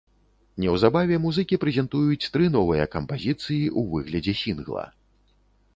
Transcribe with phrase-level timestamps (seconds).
[0.63, 4.85] Неўзабаве музыкі прэзентуюць тры новыя кампазіцыі ў выглядзе сінгла.